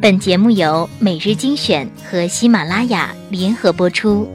[0.00, 4.28] 本节目由每日精选和喜马拉雅联合播出。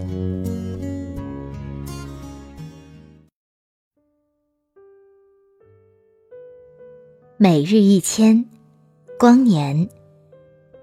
[7.37, 8.43] 每日一千，
[9.17, 9.87] 光年。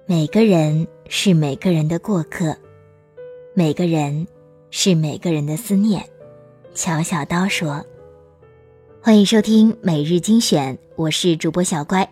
[0.07, 2.57] 每个人是每个人的过客，
[3.55, 4.27] 每个人
[4.71, 6.03] 是每个人的思念。
[6.75, 7.85] 乔小刀说
[9.03, 12.11] ：“欢迎收听每日精选，我是主播小乖。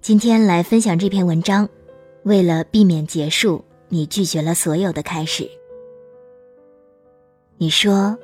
[0.00, 1.68] 今天来分享这篇文章。
[2.24, 5.48] 为了避免结束，你拒绝了所有的开始。
[7.56, 8.16] 你说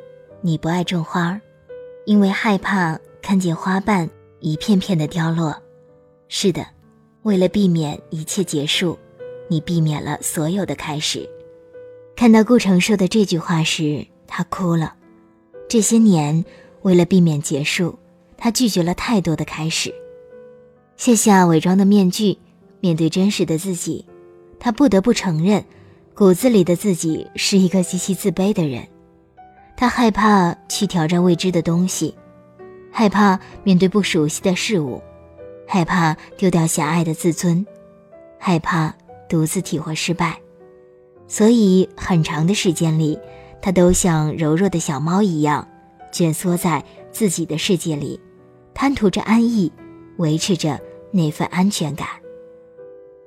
[0.42, 1.40] 你不爱种花，
[2.04, 4.08] 因为害怕看见花瓣
[4.40, 5.56] 一片片的凋落。
[6.28, 6.66] 是的，
[7.22, 8.98] 为了避免一切结束，
[9.48, 11.28] 你避免了所有的开始。
[12.16, 14.94] 看到顾城说的这句话时，他哭了。
[15.68, 16.44] 这些年，
[16.82, 17.98] 为了避免结束，
[18.36, 19.92] 他拒绝了太多的开始，
[20.96, 22.38] 卸下伪装的面具，
[22.84, 24.04] 面对真实的自己。
[24.60, 25.64] 他不得不承认，
[26.12, 28.86] 骨子里的自己是一个极其自卑的人。
[29.74, 32.14] 他害怕去挑战未知的东西，
[32.92, 35.02] 害怕面对不熟悉的事物，
[35.66, 37.66] 害怕丢掉狭隘的自尊，
[38.38, 38.94] 害怕
[39.30, 40.38] 独自体会失败。
[41.26, 43.18] 所以，很长的时间里。
[43.62, 45.66] 他都像柔弱的小猫一样，
[46.12, 48.20] 蜷缩在自己的世界里，
[48.74, 49.72] 贪图着安逸，
[50.18, 50.78] 维持着
[51.10, 52.06] 那份安全感。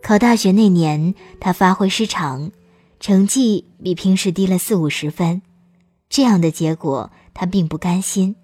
[0.02, 2.52] 考大学那年，他发挥失常，
[3.00, 5.42] 成绩比平时低了四五十分。
[6.10, 8.36] 这样的结果，他并不甘心。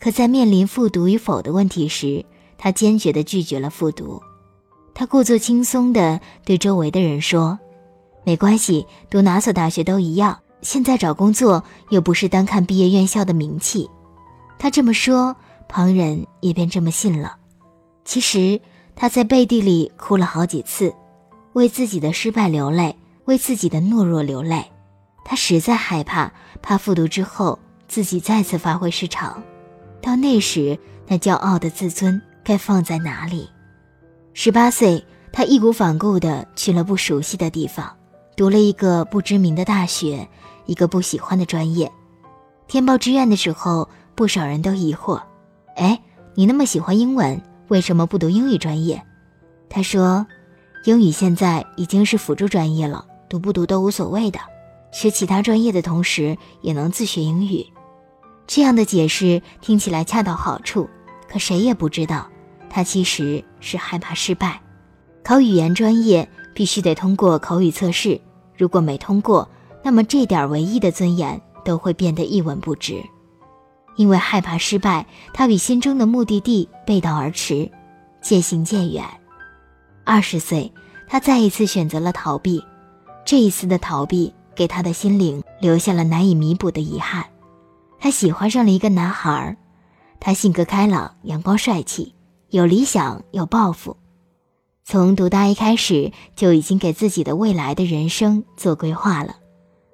[0.00, 2.24] 可在面临复读与否的问题时，
[2.58, 4.20] 他坚决地拒绝了复读。
[4.94, 7.58] 他故作轻松地对周围的人说
[8.24, 13.88] ：“没关系，读哪所大学都一样。”现在找工作又不是单看毕业院校的名气，
[14.58, 15.34] 他这么说，
[15.70, 17.38] 旁人也便这么信了。
[18.04, 18.60] 其实
[18.94, 20.94] 他在背地里哭了好几次，
[21.54, 24.64] 为自己的失败流泪，为自己的懦弱流泪。
[25.24, 29.42] 他实在害怕，怕复读之后自己再次发挥失常，
[30.02, 33.48] 到那时那骄傲的自尊该放在哪里？
[34.34, 37.96] 十八岁，他义无反顾地去了不熟悉的地方，
[38.36, 40.28] 读了一个不知名的大学。
[40.66, 41.90] 一个不喜欢的专业，
[42.68, 45.20] 填报志愿的时候，不少人都疑惑
[45.74, 46.00] ：“哎，
[46.36, 49.02] 你那么喜欢英文，为什么不读英语专业？”
[49.70, 50.26] 他说
[50.84, 54.38] ：“英语现在已经是辅助专业了，读不读都无所谓的。
[54.92, 57.64] 学其他专业的同时，也能自学英语。”
[58.46, 60.90] 这样的解释听起来恰到好处，
[61.28, 62.28] 可谁也不知道，
[62.68, 64.60] 他其实是害怕失败。
[65.22, 68.20] 考语言专业必须得通过口语测试，
[68.56, 69.48] 如果没通过，
[69.84, 73.00] 那么这点唯一的尊严都会变得一文不值，
[74.00, 77.70] 因为害怕失败，他与心中的目的地背道而驰，
[78.22, 79.04] 渐行渐远。
[80.04, 80.72] 二十岁，
[81.06, 82.64] 他再一次选择了逃避，
[83.26, 87.26] 这一次的逃避给他的心灵留下了难以弥补的遗憾。
[87.98, 89.54] 他喜欢上了一个男孩，
[90.18, 92.14] 他性格开朗、阳光、帅气，
[92.48, 93.98] 有理想、有抱负，
[94.82, 99.36] 从读大一开始就已经给自己的未来的人生做规划了。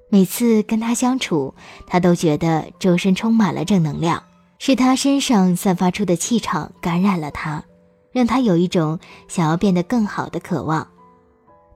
[0.09, 1.55] 每次跟他相处，
[1.87, 4.23] 他都觉得周身充满了正能量，
[4.59, 7.65] 是他身上散发出的气场感染了他，
[8.13, 10.87] 让他有一种想要变得更好的渴望。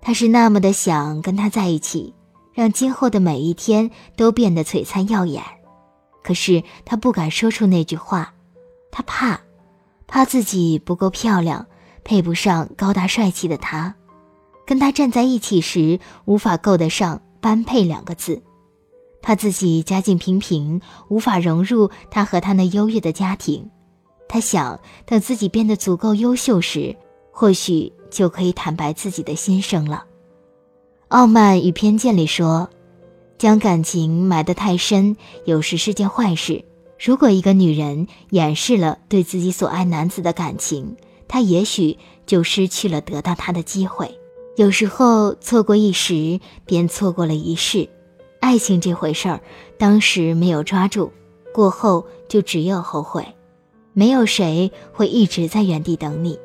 [0.01, 2.15] 他是那么的想跟他在一起，
[2.55, 5.43] 让今后的每一天都变得璀璨耀眼。
[6.23, 8.33] 可是他不敢说出那句话，
[8.93, 9.41] 他怕，
[10.07, 11.67] 怕自己不够漂亮，
[12.05, 13.97] 配不上高大帅气的他，
[14.67, 17.21] 跟他站在一起时无法够得上。
[17.41, 18.43] 般配两个字，
[19.23, 23.71] 怕自己家境平平，无法融入他和他那优越的家庭。
[24.29, 26.95] 他想等自己变得足够优秀时，
[27.33, 30.05] 或许就可以坦白自己的心声了。
[31.09, 32.71] 《傲慢与偏见》里说，
[33.39, 36.65] 将感情埋得太深，有时是件坏事。
[37.03, 40.95] 如果一个女人掩饰了对自己所爱男子的感情，
[41.27, 41.97] 她也许
[42.27, 44.20] 就失去了得到他的机会。
[44.61, 47.89] 有时候错过一时，便错过了一世。
[48.41, 49.41] 爱情这回事儿，
[49.79, 51.11] 当时没有抓住，
[51.55, 53.27] 过后就只有后悔。
[53.95, 56.39] 没有谁会一直在原地等你。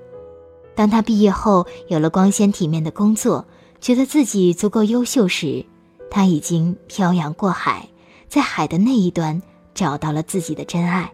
[0.75, 3.45] 当他毕业后有了光鲜体面的工作，
[3.81, 5.65] 觉得自己足够优秀时，
[6.09, 7.89] 他已经漂洋过海，
[8.29, 9.41] 在海的那一端
[9.73, 11.11] 找到了自己的真爱。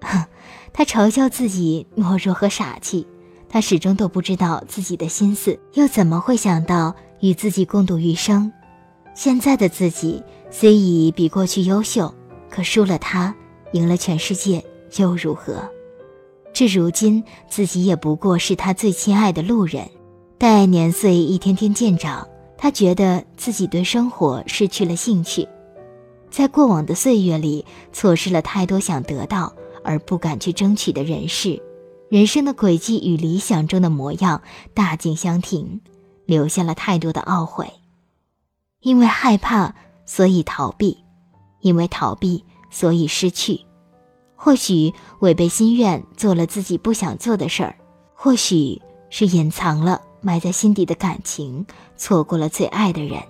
[0.00, 0.24] 哼
[0.72, 3.06] 他嘲笑自己懦弱和傻气。
[3.48, 8.52] 他始终都不知道自己的心思，又怎么会想到与自己共度余生？
[9.14, 12.14] 现在的自己虽已比过去优秀，
[12.50, 13.34] 可输了他，
[13.72, 14.64] 赢了全世界
[14.96, 15.68] 又如何？
[16.52, 19.88] 至如今，自己也不过是他最亲爱的路人。
[20.38, 25.48] 待年岁一天天渐长，他觉得自己对生活失去了兴趣，
[26.30, 29.52] 在过往的岁月里，错失了太多想得到
[29.82, 31.60] 而不敢去争取的人事，
[32.08, 34.40] 人生的轨迹与理想中的模样
[34.72, 35.82] 大径相庭，
[36.24, 37.70] 留下了太多的懊悔。
[38.80, 39.74] 因为害怕，
[40.06, 40.96] 所以逃避；
[41.60, 43.60] 因为逃避，所以失去。
[44.36, 47.74] 或许违背心愿，做了自己不想做的事儿；
[48.14, 51.66] 或许是隐藏了埋在心底的感情，
[51.96, 53.20] 错过了最爱的人；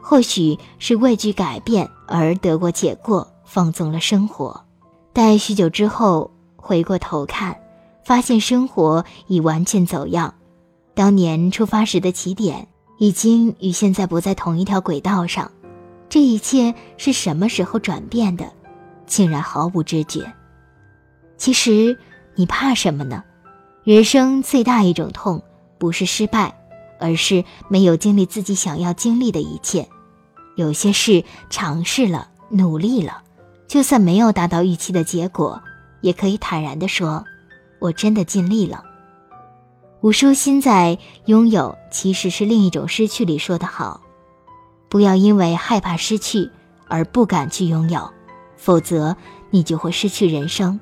[0.00, 4.64] 或许是畏惧改变而得过且过，放纵了生活。
[5.12, 7.56] 待许久之后回过头看，
[8.06, 10.32] 发现生活已完全走样，
[10.94, 12.68] 当年出发时的起点
[12.98, 15.50] 已经与现在不在同一条轨道上。
[16.08, 18.48] 这一切是什么时候转变的？
[19.06, 20.32] 竟然毫无知觉。
[21.36, 21.98] 其实
[22.36, 23.24] 你怕什么呢？
[23.82, 25.42] 人生最大一种痛，
[25.76, 26.56] 不是失败，
[27.00, 29.88] 而是没有经历自己想要经历的一切。
[30.54, 33.24] 有些事尝试了，努力了，
[33.66, 35.60] 就算没有达到预期的结果，
[36.02, 37.24] 也可以坦然地说
[37.78, 38.82] ：“我真的尽力了。”
[40.02, 44.00] 吴淑欣在《拥有其实是另一种失去》里说得好
[44.88, 46.50] ：“不要因为害怕失去
[46.88, 48.08] 而不敢去拥有。”
[48.56, 49.16] 否则，
[49.50, 50.80] 你就会失去人生。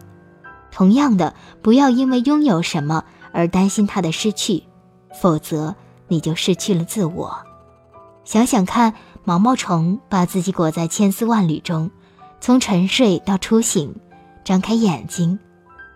[0.70, 4.62] 同样的，不要因为拥有什么而担心它的失去，
[5.20, 5.74] 否则
[6.08, 7.36] 你就失去了自我。
[8.24, 8.94] 想想看，
[9.24, 11.90] 毛毛虫把自己裹在千丝万缕中，
[12.40, 13.94] 从沉睡到初醒，
[14.44, 15.38] 张开眼睛，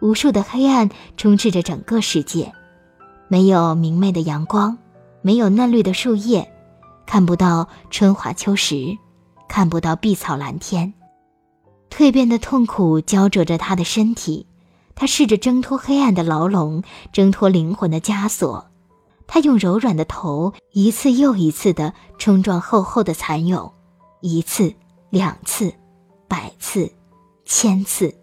[0.01, 2.53] 无数的黑暗充斥着整个世界，
[3.29, 4.79] 没有明媚的阳光，
[5.23, 6.51] 没有嫩绿的树叶，
[7.07, 8.97] 看不到春华秋实，
[9.49, 10.95] 看不到碧草蓝天。
[11.91, 14.47] 蜕变的痛苦焦灼着他的身体，
[14.95, 18.67] 他试着挣脱黑暗的牢笼，挣脱灵魂的枷锁。
[19.27, 23.73] 他用柔软的头一次又一次地冲撞厚厚的蚕蛹，
[24.21, 24.73] 一次、
[25.11, 25.73] 两次、
[26.29, 26.91] 百次、
[27.45, 28.15] 千次，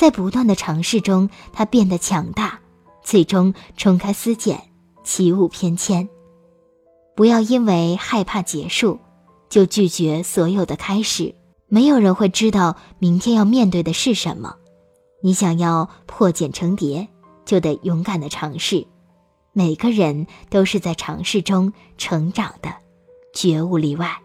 [0.00, 2.58] 在不断的尝试中，他变得强大，
[3.02, 4.58] 最终冲开丝茧，
[5.04, 6.08] 起舞翩跹。
[7.14, 8.98] 不要因为害怕结束，
[9.50, 11.34] 就拒绝所有的开始。
[11.68, 14.56] 没有人会知道明天要面对的是什么，
[15.22, 17.06] 你想要破茧成蝶，
[17.44, 18.86] 就得勇敢的尝试。
[19.52, 22.74] 每个人都是在尝试中成长的，
[23.34, 24.18] 绝无例外。